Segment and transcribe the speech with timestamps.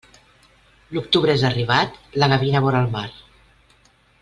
[0.97, 3.07] L'octubre és arribat, la gavina vora el mar.